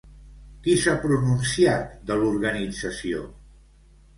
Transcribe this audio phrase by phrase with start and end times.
[0.63, 3.23] Qui s'ha pronunciat de l'organització?